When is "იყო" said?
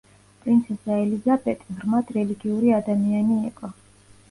3.53-3.75